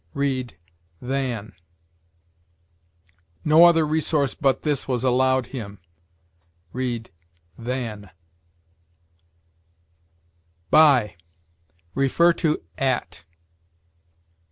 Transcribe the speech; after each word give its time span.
read, 0.15 0.57
than. 0.99 1.53
"No 3.45 3.65
other 3.65 3.85
resource 3.85 4.33
but 4.33 4.63
this 4.63 4.87
was 4.87 5.03
allowed 5.03 5.45
him": 5.53 5.77
read, 6.73 7.11
than. 7.55 8.09
BY. 10.71 11.17
See 12.07 12.57
AT. 12.79 13.25